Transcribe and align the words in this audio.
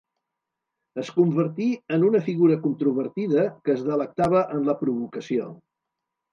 Es 1.01 1.11
convertí 1.17 1.67
en 1.99 2.07
una 2.07 2.23
figura 2.31 2.57
controvertida 2.65 3.47
que 3.69 3.75
es 3.77 3.87
delectava 3.93 4.45
en 4.59 4.69
la 4.73 4.79
provocació. 4.83 5.55